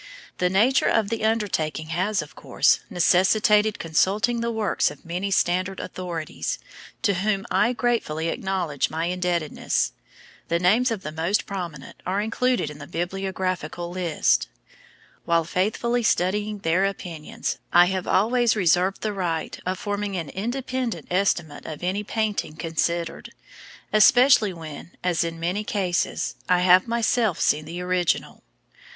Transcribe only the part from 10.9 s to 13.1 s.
the most prominent are included in the